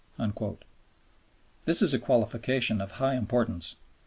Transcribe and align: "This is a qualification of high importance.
"This 1.65 1.83
is 1.83 1.93
a 1.93 1.99
qualification 1.99 2.81
of 2.81 2.93
high 2.93 3.13
importance. 3.13 3.75